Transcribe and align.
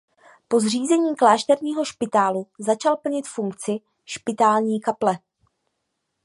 Po 0.47 0.59
zřízení 0.59 1.15
klášterního 1.15 1.85
špitálu 1.85 2.47
začal 2.59 2.97
plnit 2.97 3.27
funkci 3.27 3.79
špitální 4.05 4.81
kaple. 4.81 5.19